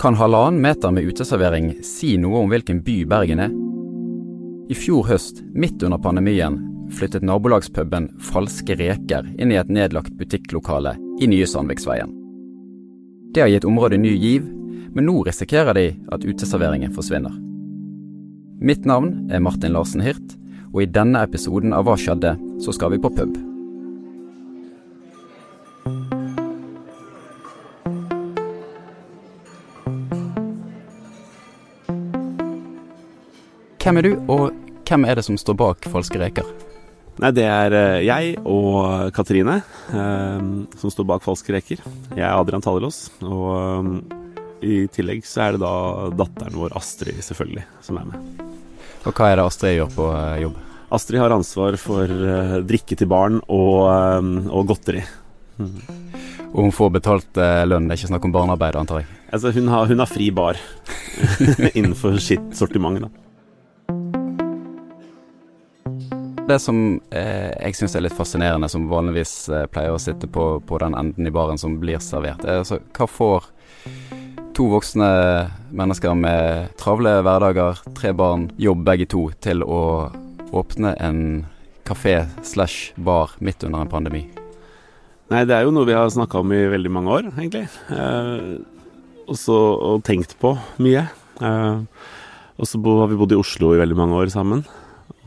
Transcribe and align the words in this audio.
Kan 0.00 0.14
halvannen 0.14 0.62
meter 0.62 0.90
med 0.90 1.04
uteservering 1.04 1.74
si 1.84 2.14
noe 2.16 2.38
om 2.40 2.48
hvilken 2.48 2.78
by 2.80 3.02
Bergen 3.04 3.42
er? 3.44 3.50
I 4.72 4.76
fjor 4.78 5.04
høst, 5.10 5.42
midt 5.52 5.82
under 5.84 6.00
pandemien, 6.00 6.56
flyttet 6.96 7.26
nabolagspuben 7.28 8.06
Falske 8.30 8.78
Reker 8.80 9.28
inn 9.36 9.52
i 9.52 9.58
et 9.60 9.68
nedlagt 9.68 10.14
butikklokale 10.16 10.94
i 11.20 11.28
nye 11.28 11.44
Sandviksveien. 11.44 12.14
Det 13.36 13.44
har 13.44 13.52
gitt 13.52 13.68
området 13.68 14.00
ny 14.00 14.14
giv, 14.16 14.48
men 14.96 15.04
nå 15.04 15.18
risikerer 15.28 15.76
de 15.76 15.86
at 16.16 16.24
uteserveringen 16.24 16.96
forsvinner. 16.96 17.36
Mitt 18.56 18.88
navn 18.88 19.28
er 19.28 19.44
Martin 19.44 19.76
Larsen 19.76 20.00
Hirt, 20.00 20.38
og 20.72 20.80
i 20.80 20.88
denne 20.88 21.28
episoden 21.28 21.76
av 21.76 21.84
Hva 21.84 22.00
skjedde, 22.00 22.38
så 22.64 22.72
skal 22.72 22.96
vi 22.96 23.04
på 23.04 23.12
pub. 23.20 23.36
Hvem 33.90 33.98
er 33.98 34.06
du, 34.06 34.12
og 34.30 34.84
hvem 34.86 35.02
er 35.10 35.18
det 35.18 35.24
som 35.26 35.34
står 35.34 35.56
bak 35.58 35.86
Falske 35.90 36.18
reker? 36.20 36.46
Nei, 37.18 37.32
det 37.34 37.42
er 37.42 37.74
eh, 37.74 38.02
jeg 38.06 38.36
og 38.46 39.08
Katrine 39.16 39.56
eh, 39.90 40.42
som 40.78 40.92
står 40.94 41.08
bak 41.10 41.24
Falske 41.24 41.50
reker. 41.50 41.80
Jeg 42.14 42.22
er 42.22 42.36
Adrian 42.36 42.62
Tallerås, 42.62 43.00
og 43.26 43.48
um, 43.82 43.88
i 44.62 44.84
tillegg 44.94 45.26
så 45.26 45.42
er 45.42 45.56
det 45.56 45.64
da 45.64 45.72
datteren 46.20 46.54
vår 46.60 46.76
Astrid, 46.78 47.18
selvfølgelig, 47.26 47.64
som 47.82 47.98
er 47.98 48.06
med. 48.12 48.44
Og 49.02 49.10
hva 49.10 49.32
er 49.32 49.40
det 49.40 49.46
Astrid 49.50 49.74
gjør 49.74 49.90
på 49.96 50.06
jobb? 50.44 50.60
Astrid 50.94 51.22
har 51.24 51.34
ansvar 51.34 51.78
for 51.82 52.14
drikke 52.70 52.98
til 53.00 53.10
barn 53.10 53.40
og, 53.50 53.88
og 54.54 54.70
godteri. 54.70 55.02
Og 56.52 56.60
hun 56.60 56.76
får 56.78 56.94
betalt 57.00 57.42
lønn, 57.66 57.90
det 57.90 57.96
er 57.96 58.04
ikke 58.04 58.12
snakk 58.12 58.30
om 58.30 58.36
barnearbeid, 58.38 58.78
antar 58.78 59.02
jeg? 59.02 59.10
Altså, 59.34 59.50
hun 59.58 59.66
har, 59.74 59.90
hun 59.90 60.04
har 60.04 60.12
fri 60.14 60.30
bar 60.30 60.62
innenfor 61.74 62.22
sitt 62.22 62.54
sortiment, 62.54 63.02
da. 63.08 63.29
Det 66.50 66.56
som 66.58 66.78
eh, 67.14 67.52
jeg 67.62 67.76
syns 67.78 67.92
er 67.94 68.02
litt 68.02 68.16
fascinerende, 68.16 68.66
som 68.66 68.88
vanligvis 68.90 69.32
eh, 69.54 69.66
pleier 69.70 69.94
å 69.94 70.00
sitte 70.02 70.26
på, 70.26 70.56
på, 70.66 70.78
den 70.82 70.96
enden 70.98 71.28
i 71.28 71.30
baren 71.30 71.60
som 71.60 71.76
blir 71.78 72.00
servert, 72.02 72.42
er 72.42 72.64
altså 72.64 72.80
hva 72.96 73.06
får 73.06 73.46
to 74.56 74.66
voksne 74.72 75.10
mennesker 75.70 76.16
med 76.18 76.72
travle 76.80 77.12
hverdager, 77.22 77.78
tre 77.94 78.10
barn, 78.18 78.48
jobb 78.58 78.82
begge 78.88 79.06
to, 79.14 79.28
til 79.38 79.62
å 79.62 80.10
åpne 80.50 80.96
en 80.98 81.22
kafé 81.86 82.24
slash 82.42 82.98
bar 82.98 83.36
midt 83.38 83.62
under 83.68 83.86
en 83.86 83.94
pandemi? 83.94 84.24
Nei, 85.30 85.46
det 85.46 85.54
er 85.54 85.68
jo 85.68 85.76
noe 85.76 85.86
vi 85.86 85.94
har 85.94 86.10
snakka 86.10 86.42
om 86.42 86.50
i 86.56 86.64
veldig 86.74 86.94
mange 86.98 87.14
år, 87.20 87.30
egentlig. 87.36 87.68
Eh, 87.94 88.58
også, 89.30 89.62
og 89.86 90.02
tenkt 90.02 90.34
på 90.42 90.56
mye. 90.82 91.06
Eh, 91.38 91.82
og 92.58 92.66
så 92.66 92.82
har 93.04 93.14
vi 93.14 93.22
bodd 93.22 93.38
i 93.38 93.38
Oslo 93.38 93.76
i 93.76 93.82
veldig 93.86 94.02
mange 94.02 94.18
år 94.18 94.34
sammen. 94.34 94.66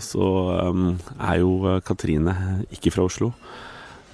Så 0.03 0.23
um, 0.69 0.97
er 1.17 1.39
jo 1.41 1.53
eh, 1.69 1.79
Katrine 1.85 2.35
ikke 2.73 2.91
fra 2.93 3.05
Oslo, 3.07 3.31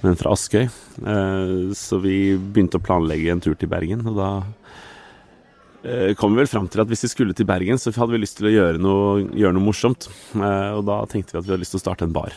men 0.04 0.18
fra 0.18 0.34
Askøy. 0.36 0.68
Uh, 1.02 1.72
så 1.76 2.00
vi 2.02 2.36
begynte 2.38 2.80
å 2.80 2.84
planlegge 2.84 3.34
en 3.34 3.42
tur 3.44 3.58
til 3.58 3.70
Bergen, 3.72 4.06
og 4.08 4.20
da 4.20 4.30
uh, 4.40 6.12
kom 6.20 6.36
vi 6.36 6.42
vel 6.42 6.52
fram 6.52 6.70
til 6.70 6.84
at 6.84 6.92
hvis 6.92 7.04
vi 7.08 7.12
skulle 7.14 7.36
til 7.36 7.48
Bergen, 7.50 7.80
så 7.80 7.92
hadde 7.96 8.14
vi 8.14 8.22
lyst 8.22 8.38
til 8.40 8.50
å 8.50 8.54
gjøre 8.54 8.82
noe, 8.82 9.26
gjøre 9.34 9.56
noe 9.56 9.68
morsomt. 9.70 10.10
Og 10.38 10.86
da 10.88 11.02
tenkte 11.10 11.34
vi 11.34 11.42
at 11.42 11.46
vi 11.48 11.54
hadde 11.54 11.62
lyst 11.64 11.76
til 11.76 11.82
å 11.82 11.86
starte 11.88 12.08
en 12.08 12.16
bar. 12.16 12.36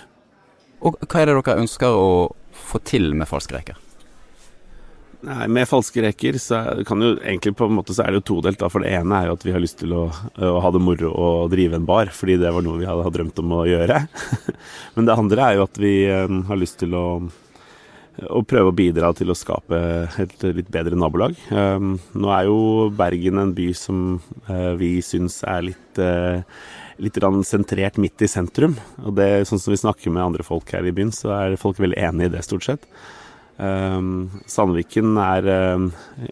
Og 0.84 1.00
hva 1.06 1.22
er 1.22 1.30
det 1.30 1.40
dere 1.40 1.62
ønsker 1.64 1.96
å 1.96 2.08
få 2.68 2.82
til 2.84 3.14
med 3.16 3.30
Falsk 3.30 3.54
reker? 3.56 3.83
Nei, 5.24 5.48
Med 5.48 5.70
falske 5.70 6.02
reker 6.04 6.36
så 6.42 6.60
kan 6.88 7.04
jo 7.04 7.14
egentlig 7.16 7.54
på 7.56 7.70
en 7.70 7.78
måte 7.78 7.96
så 7.96 8.04
er 8.04 8.12
det 8.12 8.22
jo 8.22 8.28
todelt. 8.34 8.60
da, 8.60 8.70
For 8.72 8.84
det 8.84 8.92
ene 8.98 9.22
er 9.22 9.30
jo 9.30 9.38
at 9.38 9.46
vi 9.48 9.54
har 9.56 9.64
lyst 9.64 9.80
til 9.80 9.96
å, 9.96 10.08
å 10.12 10.58
ha 10.64 10.72
det 10.74 10.84
moro 10.84 11.14
og 11.14 11.54
drive 11.54 11.80
en 11.80 11.88
bar, 11.88 12.12
fordi 12.12 12.36
det 12.42 12.52
var 12.52 12.66
noe 12.66 12.82
vi 12.82 12.90
hadde, 12.90 13.14
drømt 13.16 13.40
om 13.40 13.56
å 13.56 13.64
gjøre. 13.70 14.02
Men 14.98 15.08
det 15.08 15.18
andre 15.24 15.48
er 15.48 15.58
jo 15.58 15.66
at 15.70 15.80
vi 15.80 15.96
har 16.12 16.60
lyst 16.60 16.82
til 16.84 16.98
å, 17.00 17.06
å 18.28 18.44
prøve 18.44 18.74
å 18.74 18.76
bidra 18.76 19.14
til 19.16 19.32
å 19.32 19.38
skape 19.38 19.80
et 20.26 20.48
litt 20.60 20.72
bedre 20.74 21.00
nabolag. 21.00 21.40
Nå 21.50 22.36
er 22.36 22.52
jo 22.52 22.92
Bergen 22.92 23.40
en 23.46 23.56
by 23.56 23.72
som 23.80 24.06
vi 24.80 24.98
syns 25.06 25.40
er 25.48 25.70
litt 25.72 26.06
litt 27.02 27.18
sentrert 27.48 27.98
midt 27.98 28.22
i 28.22 28.30
sentrum. 28.30 28.76
Og 29.04 29.16
det, 29.18 29.46
sånn 29.50 29.62
som 29.62 29.74
vi 29.74 29.82
snakker 29.82 30.14
med 30.14 30.28
andre 30.28 30.46
folk 30.46 30.70
her 30.76 30.86
i 30.86 30.94
byen, 30.94 31.12
så 31.16 31.32
er 31.36 31.60
folk 31.60 31.80
veldig 31.82 32.00
enig 32.12 32.30
i 32.30 32.34
det, 32.36 32.44
stort 32.46 32.68
sett. 32.68 32.88
Um, 33.58 34.42
Sandviken 34.50 35.14
er 35.22 35.46
uh, 35.46 35.84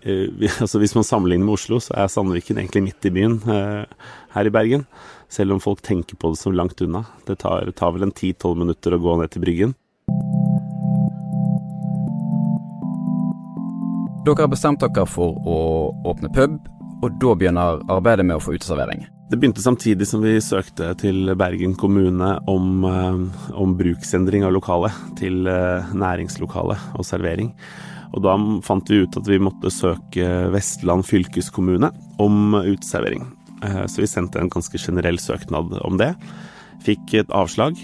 altså 0.63 0.79
Hvis 0.81 0.95
man 0.97 1.05
sammenligner 1.05 1.45
med 1.45 1.53
Oslo, 1.53 1.77
så 1.83 1.93
er 2.01 2.09
Sandviken 2.09 2.57
egentlig 2.57 2.83
midt 2.87 3.05
i 3.05 3.13
byen 3.13 3.37
uh, 3.45 3.85
her 4.33 4.49
i 4.49 4.53
Bergen. 4.53 4.87
Selv 5.31 5.53
om 5.55 5.61
folk 5.63 5.83
tenker 5.85 6.17
på 6.17 6.33
det 6.33 6.41
som 6.41 6.55
langt 6.57 6.81
unna. 6.81 7.05
Det 7.27 7.39
tar, 7.45 7.69
tar 7.77 7.93
vel 7.95 8.09
en 8.09 8.15
10-12 8.15 8.57
minutter 8.65 8.97
å 8.97 9.01
gå 9.01 9.15
ned 9.21 9.31
til 9.31 9.45
Bryggen. 9.45 9.77
Dere 14.25 14.43
har 14.43 14.51
bestemt 14.51 14.83
dere 14.83 15.07
for 15.09 15.39
å 15.49 15.61
åpne 16.05 16.29
pub, 16.35 16.59
og 17.01 17.17
da 17.21 17.33
begynner 17.37 17.81
arbeidet 17.89 18.27
med 18.27 18.37
å 18.37 18.43
få 18.43 18.53
uteservering. 18.57 19.07
Det 19.31 19.37
begynte 19.39 19.61
samtidig 19.63 20.03
som 20.09 20.19
vi 20.25 20.33
søkte 20.43 20.89
til 20.99 21.29
Bergen 21.39 21.71
kommune 21.79 22.33
om, 22.51 22.83
eh, 22.83 23.53
om 23.55 23.75
bruksendring 23.79 24.43
av 24.43 24.51
lokalet 24.51 24.91
til 25.15 25.47
eh, 25.47 25.93
næringslokale 25.95 26.75
og 26.99 27.07
servering. 27.07 27.53
Og 28.11 28.25
da 28.25 28.33
fant 28.59 28.91
vi 28.91 28.99
ut 29.05 29.15
at 29.15 29.29
vi 29.31 29.39
måtte 29.39 29.71
søke 29.71 30.27
Vestland 30.51 31.07
fylkeskommune 31.07 31.93
om 32.19 32.57
uteservering. 32.59 33.23
Eh, 33.63 33.85
så 33.87 34.03
vi 34.03 34.11
sendte 34.11 34.43
en 34.43 34.51
ganske 34.51 34.75
generell 34.75 35.15
søknad 35.15 35.79
om 35.79 35.95
det. 35.95 36.11
Fikk 36.83 37.15
et 37.23 37.31
avslag, 37.31 37.79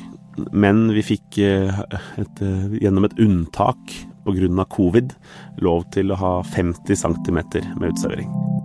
men 0.52 0.90
vi 0.92 1.06
fikk 1.16 1.40
et, 1.40 2.44
gjennom 2.76 3.08
et 3.08 3.20
unntak 3.24 3.96
pga. 4.28 4.66
covid 4.68 5.16
lov 5.64 5.88
til 5.96 6.12
å 6.12 6.20
ha 6.20 6.44
50 6.44 6.92
cm 6.92 7.40
med 7.80 7.94
uteservering. 7.94 8.57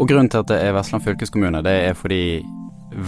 Og 0.00 0.08
Grunnen 0.08 0.30
til 0.32 0.40
at 0.40 0.48
det 0.48 0.56
er 0.64 0.72
Vestland 0.72 1.04
fylkeskommune, 1.04 1.60
det 1.66 1.76
er 1.90 1.96
fordi 1.98 2.40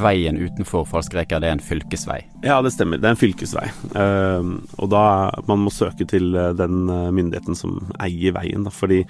veien 0.03 0.36
utenfor 0.38 0.84
Falskreker, 0.86 1.41
det 1.41 1.48
er 1.48 1.56
en 1.56 1.64
fylkesvei? 1.64 2.19
Ja, 2.44 2.58
det 2.62 2.75
stemmer. 2.75 3.00
Det 3.00 3.08
er 3.08 3.16
en 3.16 3.20
fylkesvei. 3.20 3.64
Uh, 3.97 4.58
og 4.76 4.91
da 4.92 5.04
man 5.48 5.64
må 5.64 5.72
søke 5.75 6.06
til 6.08 6.36
eh, 6.36 6.53
den 6.54 6.84
eh, 6.92 7.08
myndigheten 7.14 7.56
som 7.58 7.80
eier 8.03 8.36
veien. 8.36 8.69
Fordi 8.70 9.00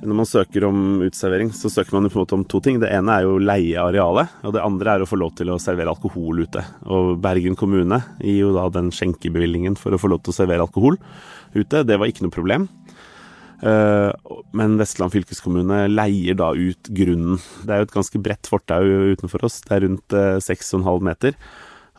når 0.00 0.16
man 0.16 0.28
søker 0.28 0.64
om 0.64 1.02
utservering, 1.04 1.50
så 1.52 1.68
søker 1.68 1.96
man 1.96 2.08
på 2.08 2.16
en 2.16 2.22
måte 2.22 2.36
om 2.38 2.46
to 2.48 2.62
ting. 2.64 2.78
Det 2.80 2.88
ene 2.94 3.18
er 3.18 3.26
jo 3.26 3.40
leie 3.42 3.82
arealet, 3.82 4.38
og 4.46 4.54
det 4.56 4.62
andre 4.64 4.94
er 4.94 5.04
å 5.04 5.10
få 5.10 5.18
lov 5.20 5.34
til 5.36 5.52
å 5.52 5.58
servere 5.60 5.92
alkohol 5.92 6.40
ute. 6.46 6.62
Og 6.88 7.18
Bergen 7.20 7.58
kommune 7.58 8.00
gir 8.22 8.38
jo 8.46 8.54
da 8.56 8.70
den 8.72 8.88
skjenkebevilgningen 8.94 9.76
for 9.80 9.92
å 9.92 10.00
få 10.00 10.14
lov 10.14 10.22
til 10.24 10.32
å 10.32 10.38
servere 10.38 10.64
alkohol 10.64 10.96
ute. 11.52 11.84
Det 11.84 12.00
var 12.00 12.08
ikke 12.08 12.24
noe 12.24 12.38
problem. 12.38 12.70
Eh, 13.60 14.10
men 14.56 14.78
Vestland 14.80 15.12
fylkeskommune 15.12 15.84
leier 15.92 16.38
da 16.38 16.52
ut 16.56 16.90
grunnen. 16.96 17.40
Det 17.64 17.74
er 17.74 17.82
jo 17.82 17.88
et 17.88 17.96
ganske 17.96 18.22
bredt 18.22 18.48
fortau 18.50 18.84
utenfor 19.12 19.44
oss. 19.48 19.60
Det 19.66 19.76
er 19.76 19.84
rundt 19.86 20.16
6,5 20.46 20.80
eh, 20.80 21.04
meter. 21.10 21.36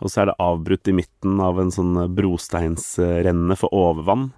Og 0.02 0.10
så 0.10 0.24
er 0.24 0.32
det 0.32 0.40
avbrutt 0.42 0.90
i 0.90 0.96
midten 0.98 1.42
av 1.46 1.60
en 1.62 1.70
sånn 1.74 1.94
brosteinsrenne 2.18 3.58
for 3.60 3.74
overvann. 3.78 4.32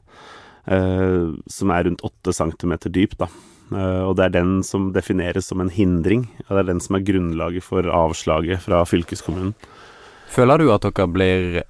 Eh, 0.68 1.32
som 1.48 1.74
er 1.76 1.88
rundt 1.88 2.04
8 2.04 2.36
cm 2.36 2.78
dyp, 2.92 3.18
da. 3.22 3.32
Og 3.74 4.12
det 4.20 4.26
er 4.28 4.34
den 4.36 4.58
som 4.62 4.92
defineres 4.94 5.48
som 5.50 5.64
en 5.64 5.72
hindring. 5.72 6.28
Og 6.46 6.52
det 6.52 6.60
er 6.62 6.68
den 6.68 6.82
som 6.84 6.98
er 6.98 7.06
grunnlaget 7.08 7.66
for 7.66 7.88
avslaget 7.90 8.62
fra 8.62 8.84
fylkeskommunen. 8.86 9.56
Føler 10.30 10.62
du 10.62 10.68
at 10.74 10.84
dere 10.86 11.08
blir 11.10 11.64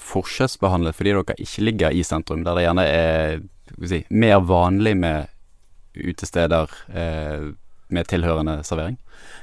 forskjellsbehandlet 0.00 0.96
fordi 0.96 1.12
dere 1.18 1.36
ikke 1.44 1.64
ligger 1.66 1.92
i 1.98 2.04
sentrum, 2.06 2.46
der 2.46 2.56
det 2.56 2.64
gjerne 2.64 2.86
er 2.88 3.42
si, 3.90 4.02
mer 4.10 4.42
vanlig 4.46 4.96
med 4.98 5.30
utesteder 5.92 6.70
eh, 6.94 7.52
med 7.92 8.08
tilhørende 8.08 8.60
servering? 8.66 8.96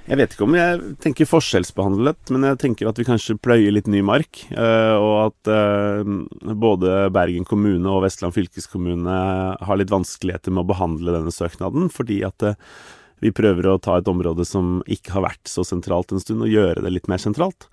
Jeg 0.10 0.18
vet 0.18 0.34
ikke 0.34 0.46
om 0.48 0.56
jeg 0.58 0.94
tenker 1.04 1.30
forskjellsbehandlet, 1.30 2.32
men 2.34 2.48
jeg 2.48 2.60
tenker 2.64 2.90
at 2.90 2.98
vi 2.98 3.06
kanskje 3.06 3.38
pløyer 3.38 3.76
litt 3.76 3.90
ny 3.92 4.02
mark. 4.06 4.42
Eh, 4.50 4.96
og 4.98 5.16
at 5.28 5.52
eh, 5.54 6.56
både 6.58 7.12
Bergen 7.14 7.46
kommune 7.48 7.92
og 7.94 8.02
Vestland 8.08 8.34
fylkeskommune 8.34 9.20
har 9.62 9.80
litt 9.80 9.94
vanskeligheter 9.94 10.56
med 10.56 10.66
å 10.66 10.72
behandle 10.72 11.14
denne 11.14 11.34
søknaden, 11.34 11.92
fordi 11.94 12.24
at 12.26 12.48
eh, 12.48 12.58
vi 13.22 13.34
prøver 13.36 13.68
å 13.70 13.78
ta 13.84 14.00
et 14.00 14.10
område 14.10 14.48
som 14.48 14.80
ikke 14.90 15.14
har 15.18 15.28
vært 15.28 15.52
så 15.52 15.66
sentralt 15.68 16.16
en 16.16 16.24
stund, 16.24 16.42
og 16.46 16.52
gjøre 16.52 16.82
det 16.86 16.96
litt 16.96 17.12
mer 17.12 17.22
sentralt. 17.22 17.70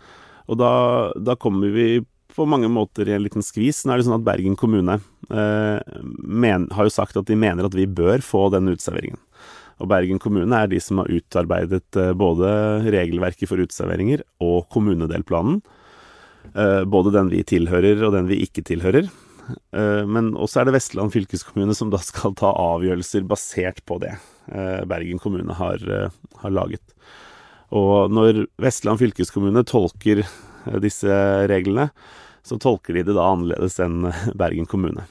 Og 0.51 0.61
da, 0.61 0.73
da 1.17 1.39
kommer 1.41 1.73
vi 1.73 2.03
på 2.35 2.47
mange 2.49 2.69
måter 2.73 3.09
i 3.09 3.15
en 3.17 3.25
liten 3.25 3.45
skvis. 3.45 3.85
Nå 3.85 3.95
er 3.95 4.01
det 4.01 4.07
sånn 4.09 4.19
at 4.19 4.27
Bergen 4.27 4.57
kommune 4.59 4.99
eh, 4.99 6.01
men, 6.23 6.69
har 6.75 6.89
jo 6.89 6.95
sagt 6.95 7.19
at 7.19 7.29
de 7.29 7.39
mener 7.39 7.67
at 7.67 7.77
vi 7.77 7.87
bør 7.89 8.25
få 8.25 8.47
den 8.55 8.71
uteserveringen. 8.73 9.21
Og 9.83 9.91
Bergen 9.91 10.21
kommune 10.23 10.57
er 10.57 10.71
de 10.73 10.81
som 10.83 11.03
har 11.03 11.13
utarbeidet 11.13 12.01
eh, 12.01 12.15
både 12.17 12.51
regelverket 12.89 13.51
for 13.51 13.63
uteserveringer 13.63 14.25
og 14.45 14.67
kommunedelplanen. 14.73 15.61
Eh, 16.55 16.83
både 16.89 17.15
den 17.15 17.31
vi 17.33 17.45
tilhører 17.47 18.05
og 18.07 18.17
den 18.17 18.29
vi 18.31 18.43
ikke 18.47 18.67
tilhører. 18.67 19.13
Men 19.77 20.33
også 20.35 20.59
er 20.59 20.67
det 20.67 20.73
Vestland 20.75 21.13
fylkeskommune 21.15 21.75
som 21.79 21.87
da 21.93 22.01
skal 22.03 22.33
ta 22.35 22.49
avgjørelser 22.51 23.23
basert 23.31 23.77
på 23.87 24.01
det 24.03 24.17
Bergen 24.91 25.21
kommune 25.23 25.55
har, 25.55 25.79
har 26.41 26.51
laget. 26.51 26.83
Og 27.71 28.11
når 28.11 28.41
Vestland 28.59 28.99
fylkeskommune 28.99 29.63
tolker 29.71 30.25
disse 30.83 31.19
reglene, 31.51 31.91
så 32.47 32.59
tolker 32.63 32.95
de 32.95 33.07
det 33.09 33.17
da 33.19 33.31
annerledes 33.33 33.81
enn 33.83 34.07
Bergen 34.39 34.69
kommune. 34.71 35.07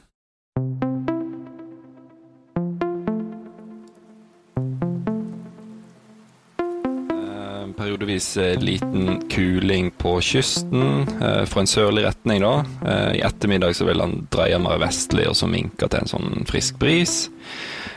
periodevis 7.86 8.38
eh, 8.38 8.60
liten 8.60 9.22
kuling 9.30 9.92
på 9.92 10.22
kysten 10.22 11.08
eh, 11.22 11.46
fra 11.46 11.62
en 11.62 11.68
sørlig 11.68 12.06
retning. 12.06 12.42
da. 12.42 12.66
Eh, 12.86 13.16
I 13.20 13.22
ettermiddag 13.22 13.76
så 13.76 13.86
vil 13.86 14.02
han 14.02 14.28
dreie 14.34 14.60
mer 14.60 14.80
vestlig 14.82 15.28
og 15.30 15.38
så 15.38 15.48
minke 15.48 15.88
til 15.88 16.02
en 16.04 16.12
sånn 16.12 16.46
frisk 16.50 16.80
bris. 16.82 17.30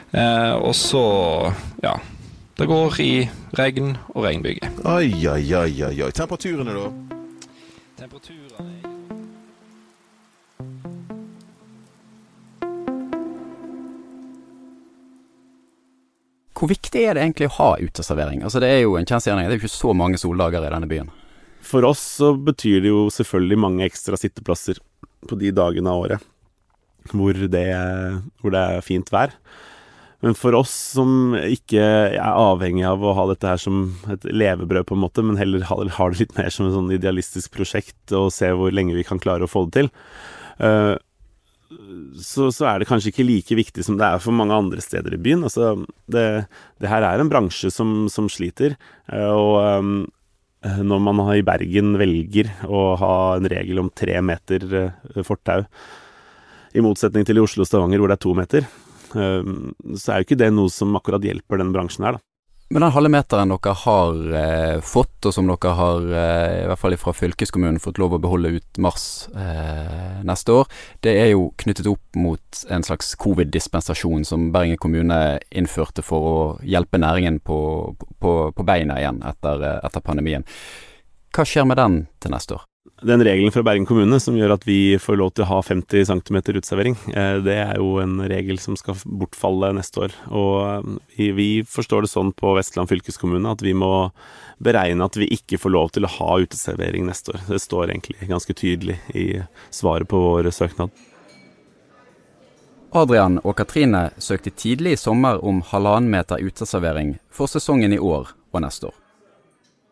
Og 0.08 0.72
så, 0.72 1.02
ja 1.84 1.99
Det 2.56 2.64
går 2.64 2.94
i 3.04 3.12
regn 3.58 3.93
og 4.14 4.25
regnbyger. 4.25 4.72
Oi, 4.88 5.12
oi, 5.28 5.43
oi, 5.52 5.69
oi. 5.84 6.11
Temperaturene, 6.16 6.72
da? 6.72 7.07
Temperaturene 7.98 8.78
Hvor 16.58 16.70
viktig 16.70 17.02
er 17.06 17.14
det 17.14 17.22
egentlig 17.22 17.48
å 17.48 17.54
ha 17.56 17.68
uteservering? 17.78 18.42
Altså 18.42 18.62
Det 18.62 18.70
er 18.70 18.80
jo 18.82 18.96
en 18.98 19.06
kjensgjerning, 19.06 19.46
det 19.46 19.56
er 19.56 19.58
jo 19.58 19.64
ikke 19.64 19.76
så 19.76 19.94
mange 19.94 20.18
soldager 20.18 20.62
i 20.62 20.70
denne 20.72 20.88
byen. 20.90 21.10
For 21.62 21.86
oss 21.86 22.02
så 22.18 22.32
betyr 22.34 22.82
det 22.82 22.90
jo 22.90 23.04
selvfølgelig 23.14 23.60
mange 23.62 23.86
ekstra 23.86 24.18
sitteplasser 24.18 24.78
på 25.26 25.38
de 25.38 25.52
dagene 25.54 25.90
av 25.90 26.06
året 26.06 26.26
hvor 27.14 27.32
det, 27.32 27.68
hvor 28.42 28.52
det 28.52 28.60
er 28.60 28.82
fint 28.84 29.10
vær. 29.14 29.32
Men 30.24 30.34
for 30.34 30.56
oss 30.58 30.72
som 30.96 31.36
ikke 31.38 31.78
er 31.78 32.16
avhengig 32.26 32.82
av 32.88 33.04
å 33.06 33.14
ha 33.14 33.28
dette 33.30 33.46
her 33.52 33.60
som 33.62 33.84
et 34.10 34.24
levebrød, 34.26 34.88
på 34.88 34.96
en 34.96 35.04
måte, 35.04 35.22
men 35.22 35.38
heller 35.38 35.62
har 35.68 35.84
det 36.10 36.24
litt 36.24 36.34
mer 36.38 36.50
som 36.50 36.66
et 36.66 36.74
sånn 36.74 36.90
idealistisk 36.94 37.52
prosjekt 37.54 38.14
og 38.18 38.32
se 38.34 38.50
hvor 38.50 38.74
lenge 38.74 38.96
vi 38.96 39.06
kan 39.06 39.22
klare 39.22 39.46
å 39.46 39.50
få 39.50 39.68
det 39.68 39.76
til, 39.76 39.90
uh, 40.64 40.96
så, 42.18 42.48
så, 42.48 42.64
er 42.64 42.80
det 42.80 42.88
kanskje 42.88 43.12
ikke 43.12 43.28
like 43.28 43.58
viktig 43.58 43.84
som 43.84 43.98
det 44.00 44.06
er 44.08 44.22
for 44.24 44.34
mange 44.34 44.56
andre 44.56 44.80
steder 44.80 45.12
i 45.14 45.20
byen. 45.20 45.42
Altså, 45.44 45.74
det, 46.08 46.24
det 46.80 46.88
her 46.90 47.04
er 47.04 47.20
en 47.20 47.28
bransje 47.28 47.68
som, 47.70 48.06
som 48.08 48.30
sliter, 48.32 48.78
eh, 49.12 49.34
og 49.36 49.58
um, 49.60 49.98
når 50.64 51.02
man 51.04 51.20
i 51.36 51.44
Bergen 51.46 51.92
velger 52.00 52.48
å 52.64 52.96
ha 52.98 53.14
en 53.36 53.46
regel 53.52 53.84
om 53.84 53.92
tre 53.92 54.16
meter 54.24 54.64
fortau, 55.28 55.68
i 56.74 56.82
motsetning 56.82 57.28
til 57.28 57.38
i 57.38 57.44
Oslo 57.44 57.62
og 57.62 57.68
Stavanger 57.68 58.00
hvor 58.00 58.10
det 58.10 58.16
er 58.16 58.24
to 58.24 58.34
meter, 58.36 58.66
så 59.12 60.12
er 60.12 60.20
jo 60.20 60.28
ikke 60.28 60.40
det 60.40 60.50
noe 60.55 60.72
som 60.72 60.96
akkurat 60.99 61.25
hjelper 61.25 61.62
den 61.62 61.75
bransjen 61.75 62.06
her, 62.08 62.19
da. 62.19 62.25
Men 62.69 62.84
den 62.84 62.93
halve 62.93 63.08
meteren 63.08 63.49
dere 63.49 63.72
har 63.81 64.19
eh, 64.37 64.81
fått, 64.84 65.25
og 65.25 65.32
som 65.32 65.46
dere 65.49 65.70
har, 65.72 66.02
eh, 66.05 66.56
i 66.64 66.66
hvert 66.69 66.81
fall 66.82 66.96
fra 67.00 67.14
fylkeskommunen, 67.16 67.81
fått 67.81 67.96
lov 67.96 68.19
å 68.19 68.20
beholde 68.20 68.50
ut 68.58 68.81
mars 68.84 69.06
eh, 69.32 70.19
neste 70.28 70.52
år, 70.52 70.69
det 71.00 71.14
er 71.16 71.31
jo 71.31 71.46
knyttet 71.64 71.88
opp 71.88 72.19
mot 72.20 72.60
en 72.69 72.84
slags 72.84 73.14
covid-dispensasjon 73.25 74.28
som 74.28 74.50
Bergen 74.52 74.76
kommune 74.76 75.38
innførte 75.49 76.04
for 76.04 76.28
å 76.28 76.37
hjelpe 76.61 77.00
næringen 77.00 77.40
på, 77.40 77.58
på, 78.20 78.34
på 78.52 78.69
beina 78.69 79.00
igjen 79.00 79.25
etter, 79.25 79.64
eh, 79.64 79.81
etter 79.88 80.04
pandemien. 80.04 80.44
Hva 81.32 81.49
skjer 81.49 81.64
med 81.69 81.81
den 81.81 82.02
til 82.20 82.37
neste 82.37 82.58
år? 82.58 82.69
Den 83.02 83.23
regelen 83.25 83.52
fra 83.52 83.62
Bergen 83.67 83.87
kommune 83.87 84.19
som 84.20 84.37
gjør 84.38 84.56
at 84.56 84.64
vi 84.67 84.99
får 85.00 85.19
lov 85.20 85.32
til 85.35 85.44
å 85.44 85.49
ha 85.50 85.58
50 85.64 86.08
cm 86.11 86.38
uteservering, 86.46 86.96
eh, 87.12 87.38
det 87.44 87.56
er 87.62 87.75
jo 87.81 87.99
en 88.02 88.19
regel 88.31 88.61
som 88.62 88.76
skal 88.79 88.99
bortfalle 89.05 89.70
neste 89.76 90.06
år. 90.06 90.17
Og 90.29 90.88
eh, 91.17 91.32
vi 91.37 91.49
forstår 91.69 92.05
det 92.05 92.12
sånn 92.12 92.32
på 92.37 92.55
Vestland 92.58 92.90
fylkeskommune 92.90 93.55
at 93.55 93.64
vi 93.64 93.75
må 93.76 94.11
beregne 94.64 95.06
at 95.06 95.19
vi 95.19 95.31
ikke 95.38 95.61
får 95.62 95.75
lov 95.75 95.93
til 95.94 96.08
å 96.08 96.12
ha 96.19 96.38
uteservering 96.43 97.06
neste 97.08 97.35
år. 97.35 97.44
Det 97.49 97.62
står 97.62 97.93
egentlig 97.93 98.31
ganske 98.31 98.56
tydelig 98.58 98.99
i 99.14 99.29
svaret 99.70 100.11
på 100.11 100.23
vår 100.25 100.50
søknad. 100.55 100.94
Adrian 102.96 103.37
og 103.44 103.58
Katrine 103.58 104.08
søkte 104.17 104.50
tidlig 104.50 104.96
i 104.96 105.00
sommer 105.00 105.43
om 105.44 105.61
halvannen 105.73 106.08
meter 106.11 106.40
uteservering 106.40 107.19
for 107.29 107.50
sesongen 107.50 107.93
i 107.93 108.00
år 108.00 108.32
og 108.52 108.64
neste 108.64 108.88
år. 108.88 108.96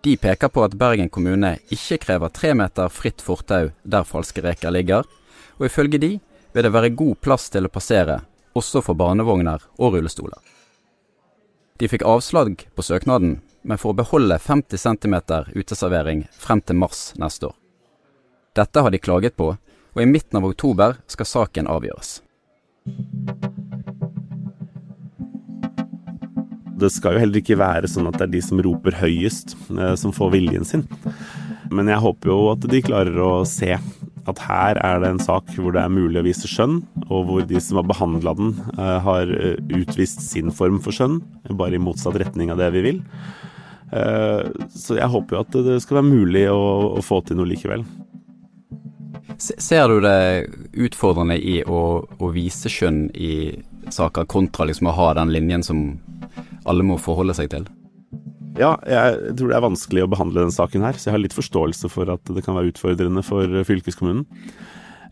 De 0.06 0.16
peker 0.16 0.48
på 0.48 0.62
at 0.62 0.74
Bergen 0.78 1.08
kommune 1.10 1.56
ikke 1.74 1.96
krever 2.04 2.30
tre 2.30 2.52
meter 2.54 2.92
fritt 2.94 3.18
fortau 3.26 3.72
der 3.82 4.04
falske 4.06 4.44
reker 4.44 4.70
ligger, 4.70 5.02
og 5.58 5.64
ifølge 5.66 5.98
de 5.98 6.10
vil 6.54 6.62
det 6.62 6.70
være 6.70 6.92
god 6.94 7.16
plass 7.26 7.48
til 7.50 7.66
å 7.66 7.70
passere, 7.74 8.20
også 8.54 8.84
for 8.86 8.94
barnevogner 8.94 9.64
og 9.80 9.96
rullestoler. 9.96 10.38
De 11.82 11.90
fikk 11.90 12.06
avslag 12.06 12.62
på 12.78 12.84
søknaden, 12.86 13.40
men 13.66 13.82
får 13.82 13.96
beholde 13.98 14.38
50 14.38 14.78
cm 14.78 15.16
uteservering 15.58 16.22
frem 16.38 16.62
til 16.62 16.78
mars 16.78 17.08
neste 17.18 17.50
år. 17.50 17.56
Dette 18.54 18.86
har 18.86 18.94
de 18.94 19.02
klaget 19.02 19.34
på, 19.34 19.56
og 19.58 19.98
i 19.98 20.06
midten 20.06 20.38
av 20.38 20.46
oktober 20.46 21.00
skal 21.10 21.32
saken 21.32 21.66
avgjøres. 21.66 22.20
Det 26.76 26.90
skal 26.92 27.16
jo 27.16 27.22
heller 27.22 27.40
ikke 27.40 27.56
være 27.56 27.88
sånn 27.88 28.08
at 28.10 28.18
det 28.20 28.26
er 28.26 28.34
de 28.34 28.42
som 28.44 28.60
roper 28.64 28.98
høyest, 29.00 29.54
eh, 29.72 29.94
som 29.96 30.12
får 30.12 30.34
viljen 30.34 30.66
sin. 30.68 30.84
Men 31.72 31.88
jeg 31.88 32.02
håper 32.04 32.30
jo 32.32 32.40
at 32.52 32.66
de 32.68 32.82
klarer 32.84 33.16
å 33.22 33.46
se 33.48 33.72
at 34.26 34.42
her 34.42 34.80
er 34.82 35.00
det 35.00 35.08
en 35.12 35.22
sak 35.22 35.52
hvor 35.54 35.72
det 35.72 35.84
er 35.84 35.92
mulig 35.92 36.20
å 36.20 36.26
vise 36.26 36.50
skjønn, 36.50 36.80
og 37.06 37.28
hvor 37.28 37.46
de 37.48 37.62
som 37.62 37.80
har 37.80 37.86
behandla 37.88 38.34
den, 38.36 38.54
eh, 38.76 38.96
har 39.06 39.32
eh, 39.32 39.56
utvist 39.78 40.20
sin 40.26 40.52
form 40.52 40.80
for 40.84 40.92
skjønn, 40.92 41.20
bare 41.56 41.78
i 41.78 41.82
motsatt 41.82 42.18
retning 42.20 42.52
av 42.52 42.60
det 42.60 42.72
vi 42.76 42.86
vil. 42.90 43.04
Så 43.86 44.96
jeg 44.98 45.06
håper 45.12 45.36
jo 45.36 45.40
at 45.44 45.56
det 45.62 45.76
skal 45.78 46.00
være 46.00 46.08
mulig 46.08 46.40
å, 46.50 46.98
få 47.06 47.20
til 47.22 47.38
noe 47.38 47.46
likevel. 47.46 47.84
Ser 49.38 49.86
du 49.86 50.00
det 50.02 50.50
utfordrende 50.74 51.36
i 51.38 51.60
å, 51.62 52.02
å 52.02 52.30
vise 52.34 52.66
skjønn 52.66 53.04
i 53.14 53.30
saker, 53.94 54.26
kontra 54.26 54.66
liksom 54.66 54.90
å 54.90 54.96
ha 54.96 55.12
den 55.20 55.30
linjen 55.30 55.62
som 55.62 55.84
alle 56.66 56.86
må 56.86 56.98
forholde 57.02 57.36
seg 57.38 57.50
til? 57.52 57.66
Ja, 58.56 58.72
jeg 58.88 59.36
tror 59.36 59.50
det 59.50 59.56
er 59.58 59.64
vanskelig 59.66 60.04
å 60.06 60.10
behandle 60.10 60.42
denne 60.44 60.54
saken 60.54 60.84
her, 60.86 60.96
så 60.96 61.10
jeg 61.10 61.16
har 61.16 61.22
litt 61.22 61.36
forståelse 61.36 61.90
for 61.92 62.08
at 62.14 62.32
det 62.32 62.44
kan 62.44 62.56
være 62.56 62.72
utfordrende 62.72 63.24
for 63.26 63.52
fylkeskommunen. 63.68 64.24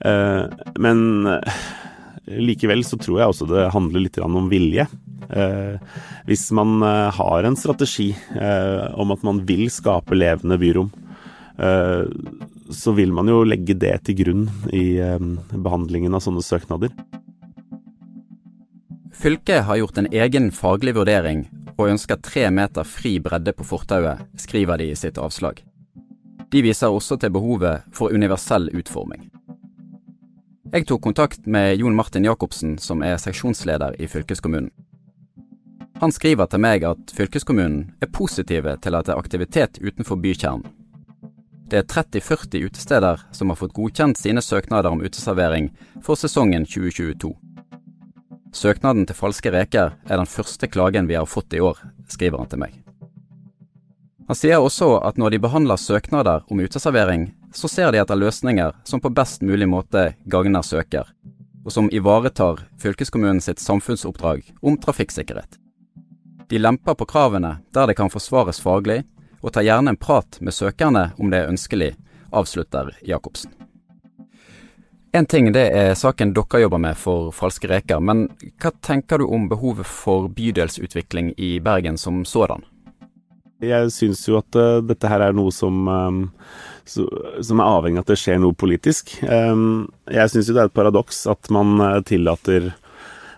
Eh, 0.01 0.45
men 0.81 1.27
eh, 1.29 1.65
likevel 2.41 2.85
så 2.87 2.99
tror 3.01 3.21
jeg 3.21 3.33
også 3.33 3.49
det 3.51 3.69
handler 3.75 4.07
litt 4.07 4.19
om 4.25 4.49
vilje. 4.51 4.87
Eh, 5.29 5.77
hvis 6.29 6.47
man 6.57 6.81
har 6.85 7.45
en 7.45 7.57
strategi 7.57 8.11
om 8.97 9.13
at 9.13 9.25
man 9.27 9.43
vil 9.49 9.69
skape 9.73 10.17
levende 10.17 10.59
byrom, 10.61 10.91
så 12.75 12.93
vil 12.97 13.13
man 13.15 13.29
jo 13.31 13.45
legge 13.47 13.77
det 13.79 13.93
til 14.09 14.17
grunn 14.19 14.47
i 14.75 14.99
behandlingen 15.53 16.17
av 16.17 16.25
sånne 16.25 16.43
søknader. 16.43 16.91
Fylket 19.15 19.63
har 19.69 19.79
gjort 19.79 20.01
en 20.01 20.09
egen 20.11 20.49
faglig 20.53 20.97
vurdering 20.97 21.45
og 21.77 21.91
ønsker 21.91 22.21
tre 22.23 22.49
meter 22.51 22.87
fri 22.87 23.19
bredde 23.23 23.53
på 23.53 23.67
fortauet, 23.67 24.25
skriver 24.39 24.79
de 24.79 24.91
i 24.93 24.99
sitt 24.99 25.19
avslag. 25.19 25.63
De 26.51 26.63
viser 26.63 26.93
også 26.93 27.19
til 27.19 27.33
behovet 27.35 27.83
for 27.93 28.15
universell 28.15 28.71
utforming. 28.75 29.31
Jeg 30.75 30.87
tok 30.87 31.03
kontakt 31.03 31.47
med 31.47 31.77
Jon 31.79 31.95
Martin 31.95 32.25
Jacobsen, 32.27 32.79
som 32.79 33.03
er 33.03 33.19
seksjonsleder 33.23 33.95
i 34.03 34.09
fylkeskommunen. 34.11 34.71
Han 36.03 36.13
skriver 36.13 36.49
til 36.51 36.63
meg 36.63 36.83
at 36.87 37.13
fylkeskommunen 37.15 37.93
er 38.03 38.11
positive 38.11 38.75
til 38.83 38.99
at 38.99 39.07
det 39.07 39.15
er 39.15 39.21
aktivitet 39.21 39.79
utenfor 39.79 40.19
bykjernen. 40.19 40.67
Det 41.71 41.79
er 41.81 41.87
30-40 41.89 42.67
utesteder 42.67 43.23
som 43.33 43.51
har 43.51 43.59
fått 43.59 43.73
godkjent 43.75 44.19
sine 44.21 44.43
søknader 44.43 44.91
om 44.91 45.01
uteservering 45.03 45.71
for 46.03 46.19
sesongen 46.19 46.67
2022. 46.67 47.31
Søknaden 48.55 49.03
til 49.09 49.19
falske 49.19 49.51
reker 49.51 49.97
er 50.07 50.17
den 50.21 50.31
første 50.31 50.69
klagen 50.71 51.09
vi 51.11 51.17
har 51.19 51.27
fått 51.27 51.57
i 51.57 51.61
år, 51.61 51.81
skriver 52.09 52.39
han 52.39 52.51
til 52.51 52.61
meg. 52.63 52.77
Han 54.29 54.39
sier 54.39 54.63
også 54.63 55.03
at 55.05 55.19
når 55.21 55.35
de 55.35 55.41
behandler 55.43 55.81
søknader 55.81 56.47
om 56.49 56.63
uteservering, 56.63 57.27
så 57.53 57.69
ser 57.69 57.93
de 57.93 58.01
etter 58.01 58.17
løsninger 58.17 58.73
som 58.89 59.03
på 59.03 59.13
best 59.13 59.43
mulig 59.43 59.69
måte 59.69 60.15
gagner 60.31 60.63
søker, 60.65 61.11
og 61.65 61.75
som 61.75 61.91
ivaretar 61.93 62.63
fylkeskommunen 62.81 63.43
sitt 63.45 63.61
samfunnsoppdrag 63.61 64.47
om 64.63 64.79
trafikksikkerhet. 64.81 65.59
De 66.49 66.61
lemper 66.61 66.95
på 66.95 67.09
kravene 67.11 67.59
der 67.75 67.91
det 67.91 67.99
kan 67.99 68.13
forsvares 68.13 68.63
faglig, 68.63 69.03
og 69.43 69.53
tar 69.53 69.67
gjerne 69.67 69.93
en 69.93 70.01
prat 70.01 70.39
med 70.41 70.57
søkerne 70.57 71.11
om 71.19 71.29
det 71.29 71.43
er 71.43 71.53
ønskelig, 71.53 71.93
avslutter 72.33 72.95
Jacobsen. 73.05 73.53
En 75.15 75.27
ting 75.27 75.53
det 75.55 75.69
er 75.71 75.93
saken 75.95 76.33
dere 76.35 76.65
jobber 76.65 76.81
med 76.83 76.97
for 76.99 77.29
Falske 77.31 77.69
reker, 77.71 78.01
men 78.03 78.25
hva 78.59 78.73
tenker 78.83 79.23
du 79.23 79.29
om 79.31 79.45
behovet 79.47 79.87
for 79.87 80.27
bydelsutvikling 80.27 81.29
i 81.39 81.61
Bergen 81.63 81.95
som 82.01 82.25
sådan? 82.27 82.65
Jeg 83.63 83.93
syns 83.95 84.25
jo 84.27 84.41
at 84.41 84.59
uh, 84.59 84.83
dette 84.83 85.07
her 85.07 85.23
er 85.23 85.37
noe 85.37 85.55
som, 85.55 85.87
um, 85.87 86.19
so, 86.83 87.07
som 87.39 87.63
er 87.63 87.71
avhengig 87.77 88.03
av 88.03 88.09
at 88.09 88.11
det 88.11 88.19
skjer 88.25 88.43
noe 88.43 88.59
politisk. 88.59 89.15
Um, 89.23 89.87
jeg 90.11 90.33
syns 90.33 90.51
jo 90.51 90.57
det 90.57 90.65
er 90.65 90.73
et 90.73 90.77
paradoks 90.81 91.23
at 91.31 91.53
man 91.55 91.79
uh, 91.79 92.03
tillater 92.03 92.73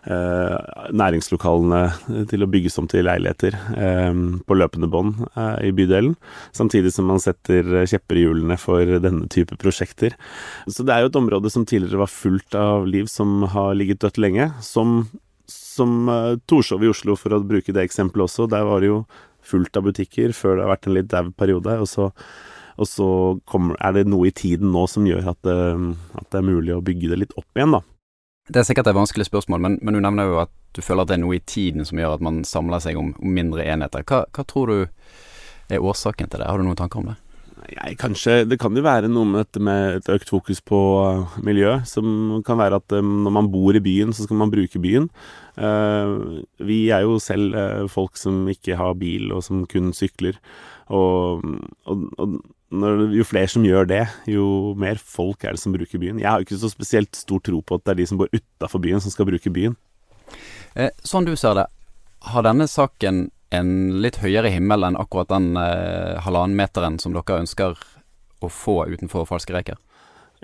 næringslokalene 0.07 2.27
til 2.31 2.45
å 2.45 2.49
bygges 2.51 2.79
om 2.79 2.87
til 2.91 3.09
leiligheter 3.09 3.57
um, 3.75 4.39
på 4.47 4.55
løpende 4.55 4.87
bånd 4.91 5.25
i 5.67 5.73
bydelen, 5.75 6.15
samtidig 6.55 6.93
som 6.95 7.09
man 7.11 7.23
setter 7.23 7.89
kjepper 7.91 8.21
i 8.21 8.27
hjulene 8.27 8.59
for 8.61 8.99
denne 9.03 9.27
type 9.33 9.59
prosjekter. 9.59 10.15
Så 10.71 10.87
det 10.87 10.95
er 10.95 11.05
jo 11.05 11.11
et 11.11 11.19
område 11.19 11.51
som 11.51 11.67
tidligere 11.67 12.05
var 12.05 12.13
fullt 12.13 12.59
av 12.59 12.87
liv 12.87 13.11
som 13.11 13.43
har 13.51 13.75
ligget 13.75 14.05
dødt 14.05 14.23
lenge, 14.23 14.53
som 14.63 15.03
som 15.47 16.09
Torshov 16.49 16.85
i 16.85 16.91
Oslo, 16.91 17.17
for 17.21 17.37
å 17.37 17.43
bruke 17.45 17.75
det 17.75 17.85
eksempelet 17.87 18.27
også. 18.27 18.49
Der 18.51 18.67
var 18.67 18.83
det 18.83 18.91
jo 18.91 19.01
fullt 19.47 19.79
av 19.79 19.87
butikker 19.87 20.35
før 20.37 20.57
det 20.57 20.67
har 20.67 20.75
vært 20.75 20.89
en 20.89 20.97
litt 20.97 21.11
dau 21.13 21.25
periode. 21.39 21.79
Og 21.83 21.91
så, 21.91 22.09
og 22.77 22.91
så 22.91 23.09
kommer, 23.49 23.79
er 23.81 23.99
det 23.99 24.07
noe 24.11 24.31
i 24.31 24.37
tiden 24.37 24.73
nå 24.75 24.87
som 24.91 25.07
gjør 25.09 25.33
at 25.35 25.43
det, 25.47 25.59
at 26.17 26.31
det, 26.31 26.41
er 26.41 26.49
mulig 26.49 26.75
å 26.77 26.83
bygge 26.85 27.13
det 27.13 27.23
litt 27.25 27.37
opp 27.39 27.59
igjen, 27.59 27.79
da. 27.79 27.85
Det 28.47 28.61
er 28.61 28.67
sikkert 28.69 28.87
et 28.87 28.95
vanskelig 28.95 29.27
spørsmål, 29.27 29.63
men, 29.63 29.77
men, 29.83 29.97
du 29.97 30.03
nevner 30.03 30.29
jo 30.29 30.41
at 30.45 30.53
du 30.77 30.83
føler 30.85 31.03
at 31.03 31.11
det 31.11 31.17
er 31.17 31.23
noe 31.25 31.39
i 31.39 31.43
tiden 31.43 31.87
som 31.89 31.99
gjør 31.99 32.19
at 32.19 32.23
man 32.23 32.45
samler 32.47 32.83
seg 32.85 32.99
om, 33.01 33.11
om 33.19 33.33
mindre 33.35 33.65
enheter. 33.67 34.05
Hva, 34.07 34.23
hva, 34.31 34.45
tror 34.47 34.71
du 34.71 34.77
er 35.73 35.83
årsaken 35.83 36.31
til 36.31 36.43
det? 36.43 36.47
Har 36.47 36.61
du 36.61 36.67
noen 36.67 36.79
tanker 36.79 37.03
om 37.03 37.11
det? 37.11 37.17
Nei, 37.57 37.97
kanskje, 37.99 38.45
Det 38.47 38.61
kan 38.63 38.77
jo 38.77 38.85
være 38.85 39.11
noe 39.11 39.27
med 39.27 39.41
dette 39.43 39.63
med 39.65 39.97
et 39.97 40.11
økt 40.15 40.31
fokus 40.31 40.61
på 40.63 40.79
uh, 41.03 41.39
miljø. 41.43 41.73
Som 41.89 42.39
kan 42.47 42.61
være 42.61 42.79
at 42.79 42.95
um, 43.01 43.25
når 43.25 43.35
man 43.35 43.51
bor 43.51 43.75
i 43.75 43.83
byen, 43.83 44.15
så 44.15 44.29
skal 44.29 44.39
man 44.39 44.53
bruke 44.53 44.79
byen. 44.85 45.09
Uh, 45.59 46.45
vi 46.63 46.85
er 46.95 47.03
jo 47.03 47.19
selv 47.19 47.57
folk 47.91 48.21
som 48.21 48.45
ikke 48.53 48.79
har 48.79 48.95
bil, 49.01 49.33
og 49.35 49.43
som 49.43 49.67
kun 49.67 49.91
sykler. 49.97 50.39
Og, 50.87 51.43
og, 51.91 52.07
og 52.23 52.39
når, 52.75 53.07
jo 53.15 53.27
flere 53.27 53.51
som 53.51 53.65
gjør 53.67 53.87
det, 53.91 54.03
jo 54.31 54.75
mer 54.79 54.99
folk 54.99 55.45
er 55.45 55.55
det 55.55 55.63
som 55.63 55.75
bruker 55.75 56.01
byen. 56.03 56.19
Jeg 56.23 56.29
har 56.29 56.41
jo 56.41 56.49
ikke 56.49 56.61
så 56.61 56.71
spesielt 56.73 57.19
stor 57.19 57.43
tro 57.45 57.61
på 57.63 57.79
at 57.79 57.87
det 57.87 57.95
er 57.95 58.01
de 58.01 58.09
som 58.11 58.21
bor 58.21 58.33
utafor 58.35 58.83
byen, 58.83 59.03
som 59.03 59.15
skal 59.15 59.29
bruke 59.29 59.53
byen. 59.55 59.77
Eh, 60.75 60.91
sånn 61.07 61.29
du 61.29 61.35
ser 61.39 61.55
det, 61.59 61.67
har 62.33 62.47
denne 62.47 62.67
saken 62.71 63.29
en 63.55 63.71
litt 64.03 64.19
høyere 64.19 64.51
himmel 64.51 64.89
enn 64.89 64.99
akkurat 64.99 65.31
den 65.31 65.55
eh, 65.61 66.19
halvannen 66.25 66.59
meteren 66.59 66.99
som 67.03 67.15
dere 67.15 67.43
ønsker 67.45 67.79
å 68.43 68.51
få 68.51 68.83
utenfor 68.91 69.29
Falske 69.29 69.55
reker? 69.55 69.79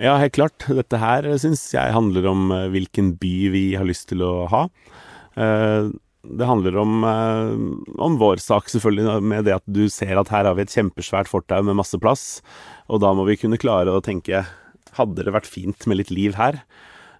Ja, 0.01 0.15
helt 0.17 0.33
klart. 0.37 0.63
Dette 0.79 0.99
her 1.01 1.27
syns 1.41 1.67
jeg 1.75 1.93
handler 1.93 2.31
om 2.31 2.47
eh, 2.55 2.69
hvilken 2.73 3.13
by 3.19 3.35
vi 3.53 3.65
har 3.77 3.87
lyst 3.87 4.07
til 4.13 4.23
å 4.25 4.33
ha. 4.51 4.65
Eh, 5.35 5.91
det 6.23 6.47
handler 6.47 6.77
om, 6.79 7.03
eh, 7.03 8.01
om 8.01 8.17
vår 8.17 8.39
sak, 8.39 8.69
selvfølgelig, 8.71 9.21
med 9.21 9.45
det 9.45 9.57
at 9.57 9.65
du 9.67 9.89
ser 9.91 10.15
at 10.19 10.31
her 10.31 10.47
har 10.47 10.55
vi 10.55 10.63
et 10.63 10.75
kjempesvært 10.75 11.27
fortau 11.27 11.61
med 11.63 11.75
masse 11.75 11.99
plass, 11.99 12.41
og 12.87 13.01
da 13.03 13.11
må 13.13 13.25
vi 13.27 13.37
kunne 13.39 13.59
klare 13.59 13.91
å 13.91 14.03
tenke 14.03 14.45
Hadde 14.93 15.23
det 15.25 15.31
vært 15.33 15.49
fint 15.49 15.87
med 15.89 15.97
litt 15.97 16.11
liv 16.13 16.35
her? 16.37 16.59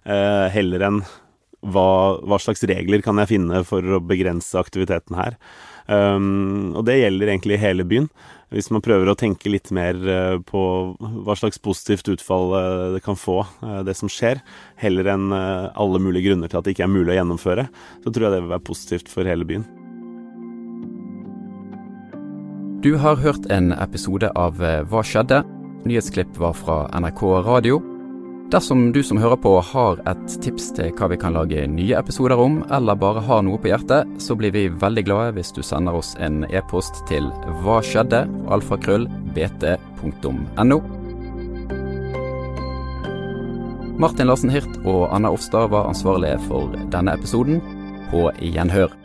Eh, 0.06 0.46
heller 0.54 0.78
enn 0.86 1.00
hva, 1.64 2.20
hva, 2.24 2.38
slags 2.40 2.64
regler 2.68 3.02
kan 3.04 3.18
jeg 3.22 3.32
finne 3.34 3.62
for 3.66 3.96
å 3.96 4.02
begrense 4.04 4.58
aktiviteten 4.60 5.16
her? 5.18 5.38
Um, 5.86 6.72
og 6.78 6.86
det 6.88 6.98
gjelder 7.00 7.30
egentlig 7.32 7.60
hele 7.60 7.84
byen. 7.88 8.08
Hvis 8.54 8.70
man 8.70 8.84
prøver 8.84 9.10
å 9.10 9.16
tenke 9.18 9.50
litt 9.50 9.72
mer 9.74 9.98
uh, 9.98 10.36
på 10.46 10.60
hva 10.98 11.36
slags 11.38 11.60
positivt 11.62 12.08
utfall 12.12 12.52
uh, 12.54 12.92
det 12.94 13.02
kan 13.04 13.18
få, 13.18 13.40
uh, 13.64 13.80
det 13.86 13.96
som 13.98 14.10
skjer, 14.12 14.42
heller 14.80 15.10
enn 15.14 15.32
alle 15.34 16.02
mulige 16.02 16.30
grunner 16.30 16.50
til 16.50 16.60
at 16.60 16.66
det 16.66 16.76
ikke 16.76 16.86
er 16.86 16.92
mulig 16.92 17.14
å 17.14 17.18
gjennomføre, 17.18 17.66
så 18.04 18.12
tror 18.12 18.28
jeg 18.28 18.36
det 18.36 18.44
vil 18.44 18.54
være 18.54 18.68
positivt 18.68 19.10
for 19.12 19.28
hele 19.28 19.48
byen. 19.48 19.66
Du 22.84 22.92
har 23.00 23.16
hørt 23.16 23.48
en 23.48 23.72
episode 23.80 24.28
av 24.36 24.60
Hva 24.60 25.00
skjedde? 25.08 25.40
Nyhetsklipp 25.88 26.36
var 26.40 26.52
fra 26.58 26.84
NRK 27.00 27.24
Radio. 27.48 27.80
Dersom 28.52 28.92
du 28.92 29.02
som 29.02 29.18
hører 29.18 29.38
på 29.40 29.52
har 29.72 30.00
et 30.10 30.34
tips 30.44 30.68
til 30.76 30.90
hva 30.98 31.08
vi 31.10 31.16
kan 31.20 31.34
lage 31.34 31.64
nye 31.70 31.96
episoder 31.96 32.38
om, 32.38 32.60
eller 32.76 32.98
bare 33.00 33.22
har 33.24 33.40
noe 33.42 33.58
på 33.58 33.70
hjertet, 33.70 34.10
så 34.20 34.36
blir 34.38 34.52
vi 34.54 34.66
veldig 34.68 35.04
glade 35.06 35.36
hvis 35.38 35.52
du 35.56 35.62
sender 35.64 35.96
oss 35.96 36.12
en 36.22 36.44
e-post 36.50 37.00
til 37.10 37.30
hva 37.64 37.80
skjedde, 37.82 38.24
alfakrøll, 38.52 39.08
bt.no. 39.34 40.82
Martin 43.94 44.26
Larsen 44.26 44.50
Hirt 44.50 44.76
og 44.84 45.06
Anna 45.14 45.30
Offstad 45.30 45.70
var 45.70 45.88
ansvarlige 45.88 46.40
for 46.48 46.74
denne 46.92 47.14
episoden. 47.14 47.62
På 48.10 48.28
gjenhør. 48.42 49.03